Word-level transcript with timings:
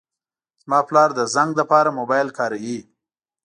زما 0.63 0.79
پلار 0.87 1.09
د 1.15 1.21
زنګ 1.33 1.51
لپاره 1.61 1.95
موبایل 1.99 2.27
کاروي. 2.37 2.77